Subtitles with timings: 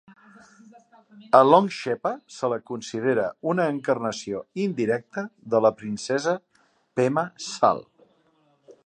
[1.39, 6.35] A Longchenpa se la considera una encarnació indirecta de la princesa
[7.01, 7.85] Pema Sal.